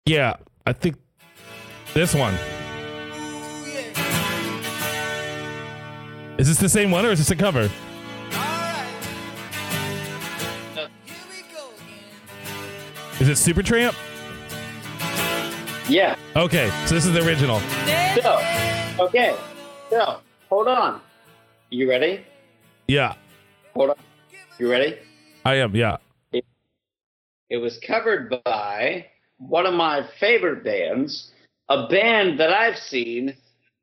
[0.05, 0.95] Yeah, I think
[1.93, 2.33] this one.
[6.37, 7.69] Is this the same one or is this a cover?
[13.19, 13.95] Is it Supertramp?
[15.89, 16.15] Yeah.
[16.35, 17.59] Okay, so this is the original.
[18.21, 19.35] So, okay.
[19.89, 21.01] So, hold on.
[21.69, 22.25] You ready?
[22.87, 23.13] Yeah,
[23.75, 23.95] Hold on.
[24.57, 24.97] You ready?
[25.45, 25.75] I am.
[25.75, 25.97] Yeah.
[26.31, 29.05] It was covered by
[29.37, 31.31] one of my favorite bands,
[31.69, 33.35] a band that I've seen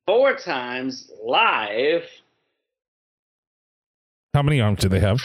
[0.06, 2.02] four times live.
[4.34, 5.18] How many arms do they have?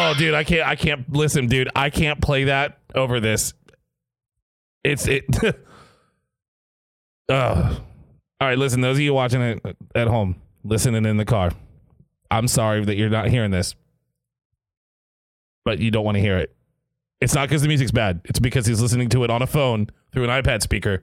[0.00, 0.66] Oh, dude, I can't.
[0.66, 1.68] I can't listen, dude.
[1.74, 3.52] I can't play that over this.
[4.84, 5.24] It's it.
[7.28, 7.80] Ugh.
[8.40, 8.80] All right, listen.
[8.80, 11.50] Those of you watching it at home, listening in the car,
[12.30, 13.74] I'm sorry that you're not hearing this,
[15.64, 16.54] but you don't want to hear it.
[17.20, 18.20] It's not because the music's bad.
[18.26, 21.02] It's because he's listening to it on a phone through an iPad speaker.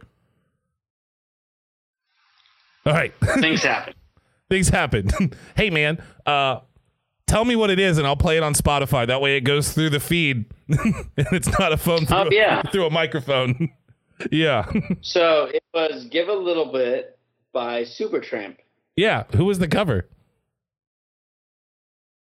[2.85, 3.13] All right.
[3.39, 3.93] Things happen.
[4.49, 5.09] things happen.
[5.57, 6.59] hey man, uh
[7.27, 9.07] tell me what it is and I'll play it on Spotify.
[9.07, 12.29] That way it goes through the feed and it's not a phone oh, through, Oh,
[12.31, 12.61] yeah.
[12.71, 13.69] through a microphone.
[14.31, 14.69] yeah.
[15.01, 17.17] So it was Give a Little Bit
[17.53, 18.57] by Supertramp.
[18.95, 19.23] yeah.
[19.35, 20.07] Who was the cover?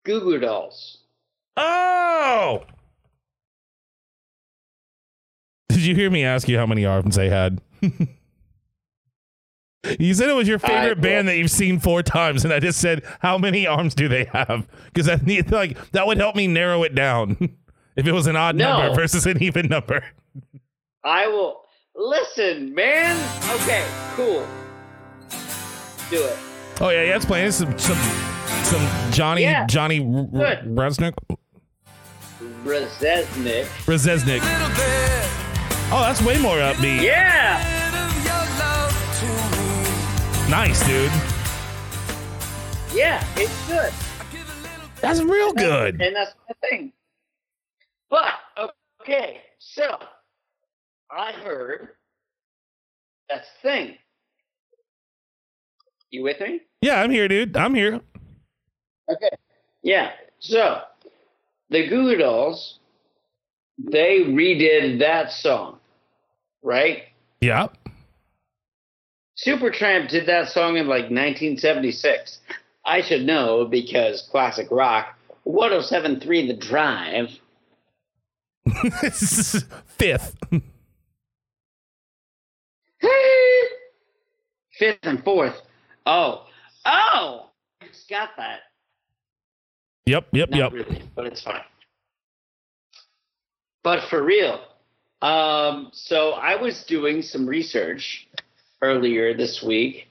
[0.05, 0.99] Goo Goo Dolls.
[1.57, 2.63] Oh.
[5.69, 7.61] Did you hear me ask you how many arms they had?
[9.99, 12.59] You said it was your favorite I- band that you've seen four times, and I
[12.59, 16.35] just said, "How many arms do they have?" Because I need like that would help
[16.35, 17.37] me narrow it down.
[17.95, 18.77] if it was an odd No.
[18.79, 20.03] number versus an even number.
[21.03, 21.61] I will.
[21.95, 23.17] Listen, man.
[23.61, 24.47] Okay, cool.
[26.09, 26.37] Do it.
[26.79, 27.97] Oh yeah, yeah, it's playing It's some some
[28.63, 29.65] some Johnny Yeah.
[29.65, 30.75] Johnny R- R- Good.
[30.75, 31.13] Resnick
[32.63, 33.65] Brzezinnik.
[33.85, 34.39] Rezesnik.
[35.93, 37.01] Oh, that's way more upbeat.
[37.01, 37.80] Yeah!
[40.51, 41.09] Nice, dude.
[42.93, 43.93] Yeah, it's good.
[44.99, 46.01] That's real good.
[46.01, 46.91] And that's the thing.
[48.09, 48.33] But,
[49.01, 49.97] okay, so
[51.09, 51.91] I heard
[53.29, 53.97] that's the thing.
[56.09, 56.59] You with me?
[56.81, 57.55] Yeah, I'm here, dude.
[57.55, 58.01] I'm here.
[59.09, 59.29] Okay.
[59.83, 60.11] Yeah.
[60.39, 60.81] So
[61.69, 62.79] the Goo Goo Dolls,
[63.77, 65.79] they redid that song,
[66.61, 67.03] right?
[67.39, 67.69] Yeah.
[69.45, 72.39] Supertramp did that song in like 1976.
[72.85, 75.17] I should know because classic rock.
[75.43, 77.29] 1073 The Drive.
[79.97, 80.35] Fifth.
[84.77, 85.55] Fifth and fourth.
[86.05, 86.45] Oh.
[86.85, 87.49] Oh!
[87.81, 88.61] I just got that.
[90.05, 90.71] Yep, yep, Not yep.
[90.73, 91.61] really, but it's fine.
[93.83, 94.59] But for real,
[95.21, 98.27] Um, so I was doing some research
[98.91, 100.07] earlier this week,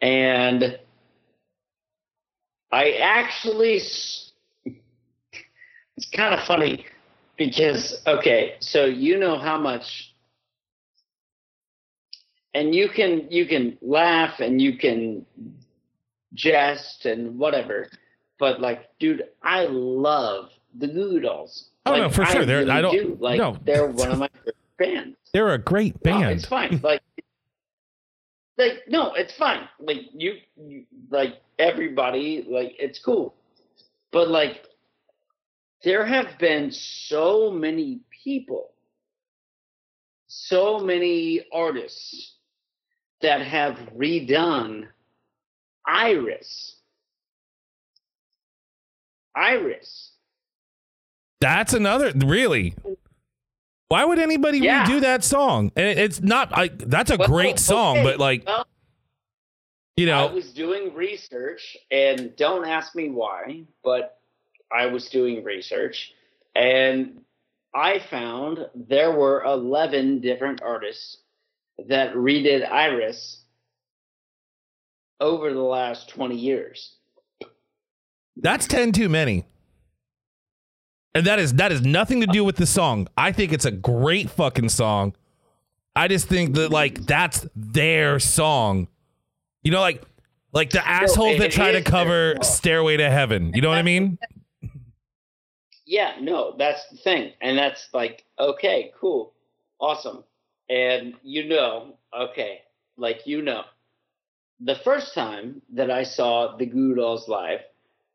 [0.00, 0.78] and
[2.70, 4.32] I actually it's
[6.14, 6.86] kind of funny
[7.36, 10.14] because okay, so you know how much,
[12.54, 15.24] and you can you can laugh and you can
[16.34, 17.88] jest and whatever,
[18.38, 21.68] but like, dude, I love the Goo Dolls.
[21.84, 22.44] Oh, like, no, for sure.
[22.46, 23.16] They're- really I don't- do.
[23.20, 23.58] like no.
[23.64, 25.16] they're one of my favorite bands.
[25.32, 26.32] They're a great No, band.
[26.32, 26.78] it's fine.
[26.82, 27.00] Like,
[28.58, 29.68] like no, it's fine.
[29.80, 33.34] Like you, you, like everybody, like it's cool.
[34.10, 34.64] But like,
[35.84, 38.70] there have been so many people,
[40.26, 42.36] so many artists
[43.22, 44.88] that have redone
[45.86, 46.76] Iris.
[49.34, 50.12] Iris.
[51.40, 52.74] That's another really.
[53.92, 54.86] Why would anybody Yeah.
[54.86, 55.70] redo that song?
[55.76, 56.48] And it's not.
[56.56, 58.66] I, that's a Well, great song, okay, but like well,
[59.98, 64.18] you know I was doing research, and don't ask me why, but
[64.72, 66.14] I was doing research,
[66.54, 67.20] and
[67.74, 71.18] I found there were 11 different artists
[71.86, 73.42] that redid Iris
[75.20, 76.96] over the last 20 years.
[78.36, 79.44] that's ten too many.
[81.14, 83.08] And that is that is nothing to do with the song.
[83.16, 85.14] I think it's a great fucking song.
[85.94, 88.88] I just think that like that's their song.
[89.62, 90.02] You know, like
[90.52, 93.82] like the assholes it that try to cover "Stairway to Heaven." You know what I
[93.82, 94.18] mean?
[95.84, 97.32] Yeah, no, that's the thing.
[97.42, 99.34] And that's like, okay, cool,
[99.78, 100.24] awesome.
[100.70, 102.62] And you know, okay,
[102.96, 103.64] like you know,
[104.60, 107.60] the first time that I saw the Goo Dolls live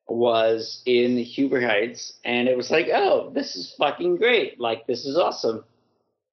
[0.07, 4.59] was in Huber Heights, and it was like, oh, this is fucking great.
[4.59, 5.63] Like, this is awesome.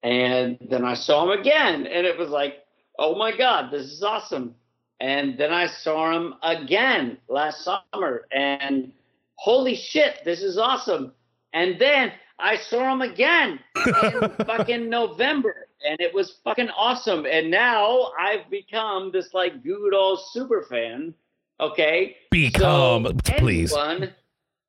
[0.02, 2.64] And then I saw him again, and it was like,
[2.98, 4.54] oh my God, this is awesome.
[5.00, 8.92] And then I saw him again last summer, and
[9.36, 11.12] holy shit, this is awesome.
[11.52, 17.26] And then I saw him again in fucking November, and it was fucking awesome.
[17.26, 21.14] And now I've become this like Goo Goo Dolls super fan.
[21.60, 23.72] Okay, Become, so please.
[23.72, 24.12] Anyone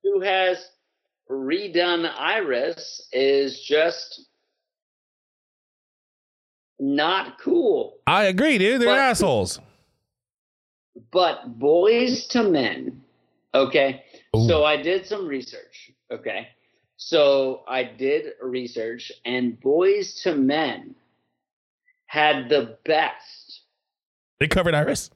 [0.03, 0.69] who has
[1.29, 4.21] redone Iris is just
[6.79, 7.97] not cool.
[8.05, 8.81] I agree, dude.
[8.81, 9.59] They're But- assholes.
[11.11, 13.03] But Boyz II Men,
[13.53, 14.03] okay.
[14.35, 14.47] Ooh.
[14.47, 16.49] So I did some research, okay.
[16.97, 20.95] So I did research, and Boyz II Men
[22.05, 23.61] had the best.
[24.39, 25.09] They covered Iris.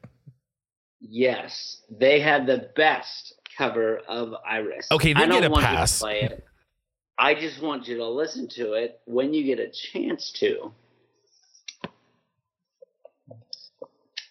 [1.00, 4.88] Yes, they had the best cover of Iris.
[4.92, 5.92] Okay, they I don't get a want pass.
[5.92, 6.46] You to play it.
[7.18, 10.72] I just want you to listen to it when you get a chance to.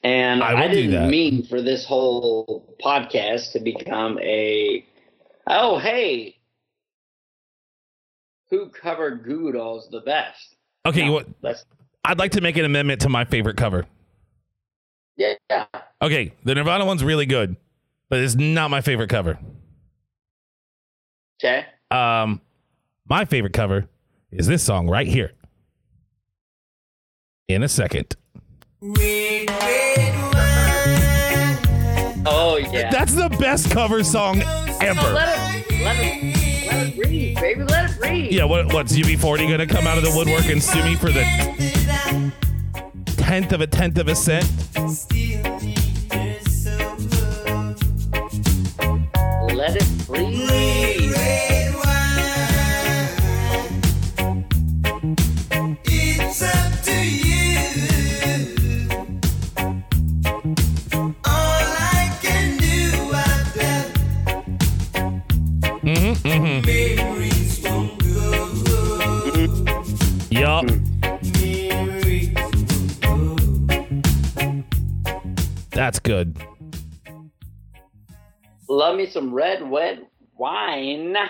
[0.02, 4.86] And I I, didn't mean for this whole podcast to become a
[5.46, 6.36] oh hey
[8.50, 10.54] who covered Goo Dolls the best.
[10.86, 11.64] Okay, No, That's
[12.04, 13.84] I'd like to make an amendment to my favorite cover.
[15.16, 15.66] yeah, yeah.
[16.00, 17.56] Okay, the Nirvana one's really good,
[18.08, 19.38] but it's not my favorite cover.
[21.42, 21.66] Okay.
[21.90, 22.40] Um,
[23.08, 23.88] my favorite cover
[24.30, 25.32] is this song right here.
[27.48, 28.14] In a second.
[32.26, 32.90] Oh yeah.
[32.90, 34.42] That's the best cover song
[34.80, 35.00] ever.
[35.12, 37.64] let it let it let it breathe, baby.
[37.64, 38.32] Let it breathe.
[38.32, 41.24] Yeah, what what's UB40 gonna come out of the woodwork and sue me for the
[43.16, 44.44] tenth of a tenth of a cent?
[78.88, 79.98] Love me some red, wet
[80.36, 81.14] wine.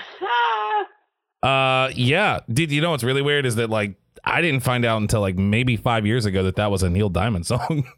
[1.40, 2.72] Uh, yeah, dude.
[2.72, 3.94] You know what's really weird is that like
[4.24, 7.08] I didn't find out until like maybe five years ago that that was a Neil
[7.08, 7.86] Diamond song.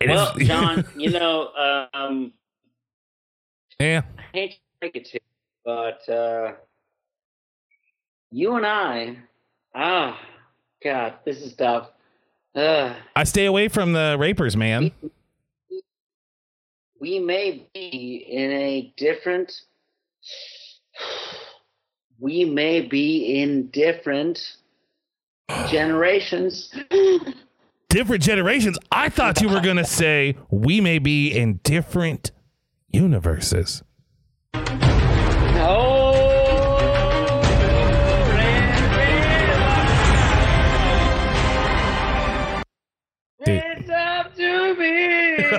[0.00, 2.32] It is- well, John, you know, um,
[3.80, 4.02] yeah.
[4.16, 5.18] I hate to break it to
[5.64, 6.52] but uh,
[8.30, 9.16] you and I,
[9.74, 10.20] ah,
[10.82, 11.90] God, this is tough.
[12.54, 14.90] Uh, I stay away from the rapers, man.
[17.02, 19.62] We may be in a different
[22.20, 24.56] we may be in different
[25.68, 26.72] generations.
[27.88, 28.78] Different generations.
[28.92, 32.30] I thought you were going to say we may be in different
[32.88, 33.82] universes.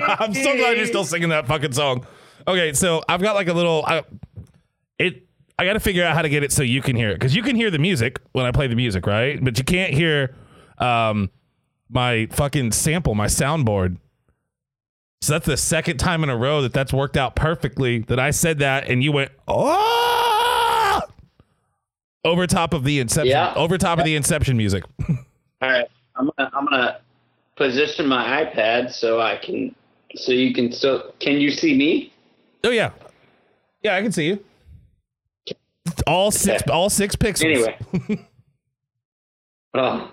[0.20, 2.06] I'm so glad you're still singing that fucking song.
[2.46, 4.02] Okay, so I've got like a little I,
[4.98, 5.26] it
[5.58, 7.34] I got to figure out how to get it so you can hear it cuz
[7.34, 9.42] you can hear the music when I play the music, right?
[9.42, 10.34] But you can't hear
[10.78, 11.30] um
[11.88, 13.98] my fucking sample, my soundboard.
[15.22, 18.30] So that's the second time in a row that that's worked out perfectly that I
[18.30, 21.00] said that and you went, "Oh!"
[22.24, 23.52] over top of the inception Yeah.
[23.54, 24.84] over top of the inception music.
[25.08, 25.16] All
[25.70, 25.86] right,
[26.16, 26.98] I'm gonna I'm gonna
[27.56, 29.74] position my iPad so I can
[30.16, 32.12] so you can still can you see me?
[32.64, 32.90] Oh yeah.
[33.82, 34.44] Yeah, I can see you.
[36.06, 37.44] All six all 6 pixels.
[37.44, 37.76] Anyway.
[39.74, 40.10] oh,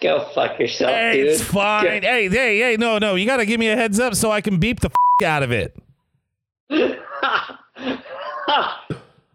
[0.00, 1.28] go fuck yourself, Hey, dude.
[1.28, 1.84] it's fine.
[1.84, 3.14] Go- Hey, hey, hey, no, no.
[3.14, 5.42] You got to give me a heads up so I can beep the f- out
[5.42, 5.76] of it.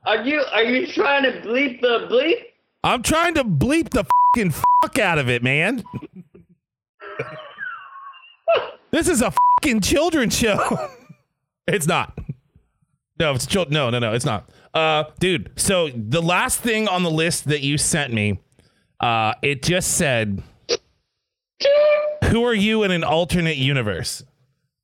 [0.05, 2.43] are you are you trying to bleep the bleep?
[2.83, 5.83] I'm trying to bleep the fucking fuck out of it, man.
[8.91, 9.31] this is a
[9.61, 10.89] fucking children's show.
[11.67, 12.17] it's not.
[13.19, 14.49] No, it's chil- no, no, no, it's not.
[14.73, 15.51] Uh, dude.
[15.55, 18.39] So the last thing on the list that you sent me,
[18.99, 20.43] uh, it just said,
[22.25, 24.21] "Who are you in an alternate universe?"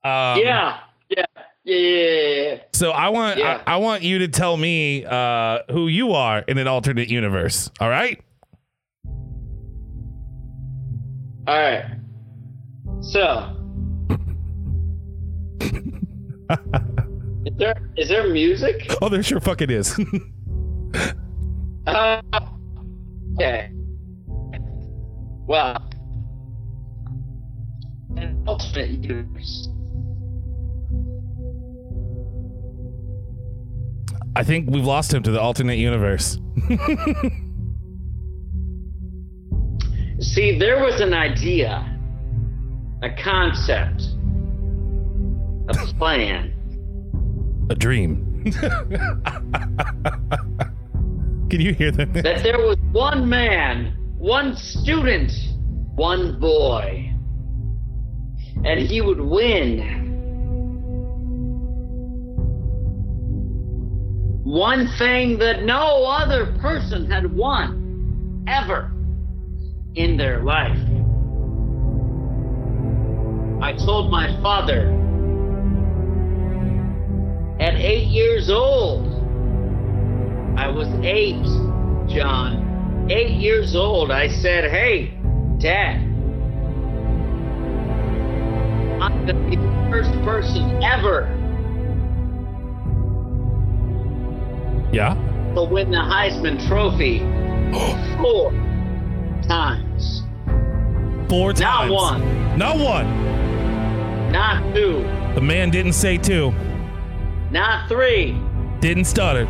[0.03, 0.79] Um, yeah,
[1.09, 1.25] yeah,
[1.63, 2.57] yeah, yeah, yeah.
[2.73, 3.61] So I want Yeah.
[3.67, 7.69] I, I want you to tell me uh, who you are in an alternate universe.
[7.79, 8.19] All right.
[11.45, 11.85] All right.
[13.01, 13.62] So,
[17.45, 18.95] is there is there music?
[19.01, 19.99] Oh, there sure fucking is.
[21.86, 22.22] Uh,
[23.34, 23.70] okay.
[25.45, 25.89] Well,
[28.16, 29.68] an alternate universe.
[34.36, 36.39] I think we've lost him to the alternate universe.
[40.20, 41.99] See, there was an idea,
[43.03, 44.03] a concept,
[45.70, 46.53] a plan.
[47.70, 48.43] A dream.
[51.49, 52.14] Can you hear that?
[52.14, 55.32] that there was one man, one student,
[55.95, 57.14] one boy,
[58.66, 60.01] and he would win.
[64.43, 68.91] One thing that no other person had won ever
[69.95, 70.78] in their life.
[73.64, 75.02] I told my father
[77.59, 79.09] at eight years old
[80.57, 81.41] I was eight,
[82.07, 83.07] John.
[83.09, 84.11] Eight years old.
[84.11, 85.07] I said, Hey,
[85.57, 85.95] Dad,
[89.01, 91.23] I'm going to be the first person ever
[94.93, 95.15] Yeah.
[95.55, 97.19] to win the Heisman Trophy
[98.21, 98.51] four
[99.47, 100.21] times.
[101.29, 101.89] Four times.
[101.89, 104.31] Not one, Not one.
[104.31, 105.01] not two,
[105.33, 106.53] The man didn't say two.
[107.53, 108.35] Not three,
[108.81, 109.45] Didn't stutter.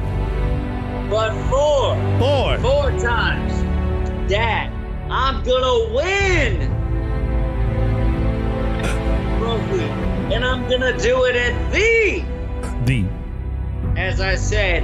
[1.09, 1.95] but four.
[2.19, 2.57] Four.
[2.59, 3.51] Four times.
[4.29, 4.71] Dad,
[5.09, 6.69] I'm gonna win.
[9.39, 9.83] Trophy.
[10.33, 12.23] And I'm gonna do it at the,
[12.85, 13.05] The.
[13.97, 14.83] as I said,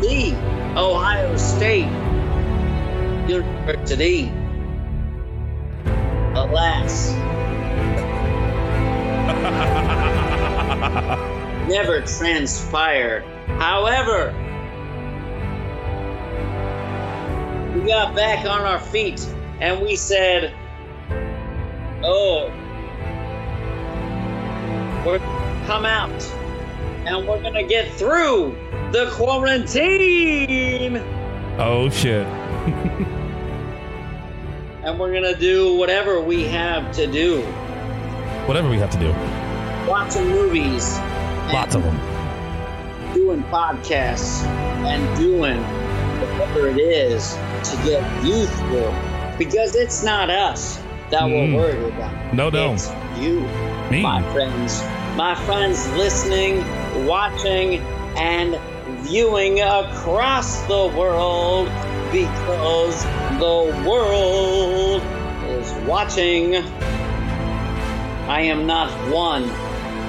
[0.00, 0.34] the
[0.76, 1.88] Ohio State
[3.28, 4.32] University.
[6.36, 7.14] Alas,
[11.68, 13.24] never transpired.
[13.58, 14.32] However,
[17.74, 19.26] we got back on our feet
[19.60, 20.54] and we said,
[22.02, 22.50] Oh,
[25.04, 26.22] we're gonna come out
[27.06, 28.56] and we're gonna get through
[28.92, 30.96] the quarantine
[31.58, 32.26] Oh shit.
[34.82, 37.42] and we're gonna do whatever we have to do
[38.46, 39.12] Whatever we have to do.
[39.88, 40.98] watching movies,
[41.52, 41.98] Lots of them.
[43.14, 44.42] doing podcasts,
[44.84, 45.62] and doing
[46.20, 48.92] whatever it is to get youthful
[49.38, 50.80] because it's not us
[51.10, 51.54] that Mm.
[51.54, 52.34] we're worried about.
[52.34, 52.72] No, no.
[52.72, 52.90] It's
[53.20, 53.40] you.
[53.90, 54.02] Me.
[54.02, 54.82] my friends,
[55.16, 56.64] my friends listening,
[57.06, 57.78] watching,
[58.16, 58.58] and
[59.02, 61.68] viewing across the world
[62.10, 63.04] because
[63.38, 65.02] the world
[65.50, 66.56] is watching.
[68.28, 69.50] I am not one.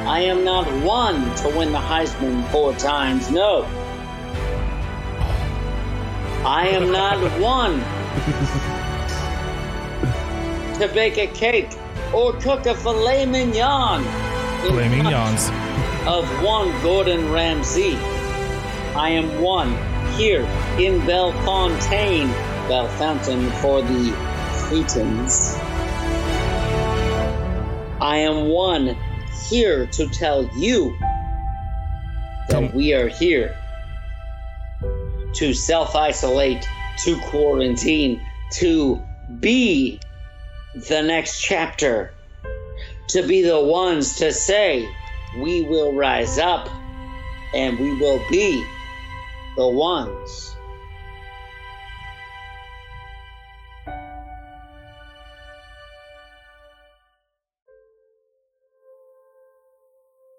[0.05, 3.31] I am not one to win the Heisman four times.
[3.31, 3.63] No.
[6.45, 7.79] I am not one
[10.79, 11.71] to bake a cake
[12.13, 14.03] or cook a filet mignon
[14.61, 15.49] Filet mignons.
[16.05, 17.95] of one Gordon Ramsay.
[18.95, 19.71] I am one
[20.13, 20.43] here
[20.77, 22.29] in Bellefontaine,
[22.67, 24.11] Bellefontaine for the
[24.53, 25.55] Cretans.
[27.99, 28.95] I am one
[29.49, 30.97] here to tell you
[32.49, 33.55] that we are here
[35.33, 36.67] to self isolate,
[37.03, 38.21] to quarantine,
[38.53, 39.01] to
[39.39, 39.99] be
[40.87, 42.13] the next chapter,
[43.09, 44.87] to be the ones to say,
[45.39, 46.69] we will rise up
[47.53, 48.65] and we will be
[49.57, 50.54] the ones.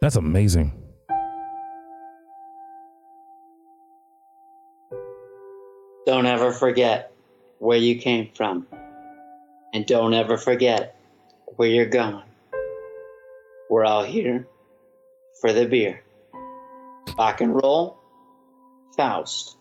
[0.07, 0.71] That's amazing.
[6.07, 7.11] Don't ever forget
[7.59, 8.69] where you came from.
[9.75, 10.95] And don't ever forget
[11.57, 12.23] where you're going.
[13.69, 14.47] We're all here
[15.41, 16.05] for the beer.
[17.19, 17.99] Rock and roll,
[18.97, 19.56] Foust.